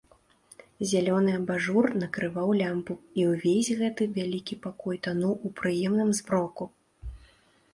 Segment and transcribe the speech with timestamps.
[0.91, 6.63] Зялёны абажур накрываў лямпу, і ўвесь гэты вялікі пакой тануў у прыемным змроку.